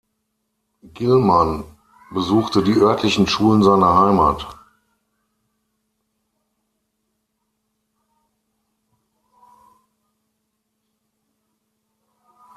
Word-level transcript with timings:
Gilman 0.95 1.63
besuchte 2.11 2.63
die 2.63 2.73
örtlichen 2.75 3.27
Schulen 3.27 3.61
seiner 3.61 3.99
Heimat. 3.99 4.47